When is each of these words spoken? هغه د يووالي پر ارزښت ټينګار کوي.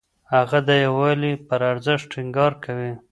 هغه 0.33 0.59
د 0.67 0.69
يووالي 0.85 1.33
پر 1.47 1.59
ارزښت 1.71 2.05
ټينګار 2.13 2.51
کوي. 2.63 2.93